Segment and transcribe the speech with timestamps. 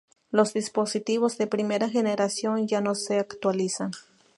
[0.31, 3.91] Los dispositivos de primera generación ya no se actualizan.